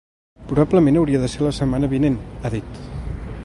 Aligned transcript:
Probablement 0.51 0.97
hauria 1.01 1.21
de 1.25 1.29
ser 1.33 1.45
la 1.49 1.53
setmana 1.59 1.91
vinent, 1.95 2.17
ha 2.41 2.53
dit. 2.59 2.85